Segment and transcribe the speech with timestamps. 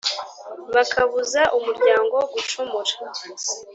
[0.75, 2.93] bakabuza umuryango gucumura,